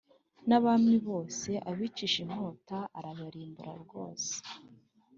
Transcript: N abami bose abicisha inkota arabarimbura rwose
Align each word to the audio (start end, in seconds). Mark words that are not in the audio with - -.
N 0.47 0.49
abami 0.57 0.95
bose 1.07 1.49
abicisha 1.69 2.17
inkota 2.25 2.79
arabarimbura 2.97 3.71
rwose 3.83 4.33